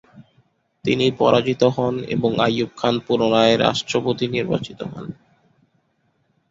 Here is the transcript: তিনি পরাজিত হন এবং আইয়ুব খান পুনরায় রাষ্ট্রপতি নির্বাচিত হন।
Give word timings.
তিনি 0.85 1.05
পরাজিত 1.19 1.61
হন 1.75 1.95
এবং 2.15 2.31
আইয়ুব 2.39 2.71
খান 2.77 2.95
পুনরায় 3.05 3.55
রাষ্ট্রপতি 3.57 4.25
নির্বাচিত 4.27 4.79
হন। 4.91 5.05